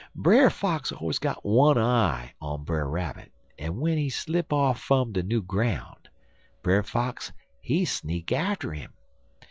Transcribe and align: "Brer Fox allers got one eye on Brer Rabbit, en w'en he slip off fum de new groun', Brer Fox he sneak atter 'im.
"Brer 0.15 0.49
Fox 0.49 0.91
allers 0.91 1.19
got 1.19 1.45
one 1.45 1.77
eye 1.77 2.33
on 2.41 2.63
Brer 2.63 2.89
Rabbit, 2.89 3.31
en 3.59 3.73
w'en 3.73 3.99
he 3.99 4.09
slip 4.09 4.51
off 4.51 4.79
fum 4.81 5.11
de 5.11 5.21
new 5.21 5.43
groun', 5.43 5.97
Brer 6.63 6.81
Fox 6.81 7.31
he 7.59 7.85
sneak 7.85 8.31
atter 8.31 8.73
'im. 8.73 8.93